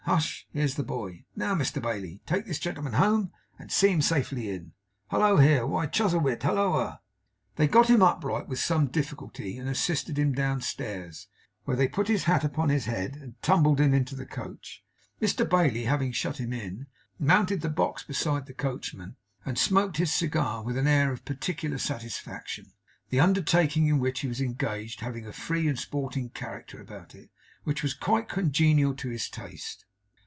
[0.05, 0.45] Hush!
[0.51, 1.23] Here's the boy!
[1.37, 4.73] Now Mr Bailey, take this gentleman home, and see him safely in.
[5.09, 5.65] Hallo, here!
[5.65, 6.99] Why Chuzzlewit, halloa!'
[7.55, 11.27] They got him upright with some difficulty, and assisted him downstairs,
[11.63, 14.83] where they put his hat upon his head, and tumbled him into the coach.
[15.21, 16.87] Mr Bailey, having shut him in,
[17.17, 19.15] mounted the box beside the coachman,
[19.45, 22.73] and smoked his cigar with an air of particular satisfaction;
[23.11, 27.29] the undertaking in which he was engaged having a free and sporting character about it,
[27.63, 29.85] which was quite congenial to his taste.